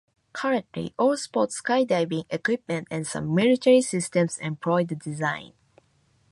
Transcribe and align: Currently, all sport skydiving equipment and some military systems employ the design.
Currently, 0.33 0.95
all 0.97 1.15
sport 1.15 1.51
skydiving 1.51 2.25
equipment 2.31 2.87
and 2.89 3.05
some 3.05 3.35
military 3.35 3.81
systems 3.81 4.39
employ 4.39 4.83
the 4.85 4.95
design. 4.95 5.53